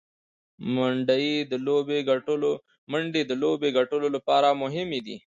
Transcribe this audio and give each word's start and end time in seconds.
منډې 0.73 1.23
د 3.29 3.31
لوبي 3.41 3.69
ګټلو 3.77 4.05
له 4.15 4.19
پاره 4.27 4.49
مهمي 4.61 4.99
دي. 5.05 5.17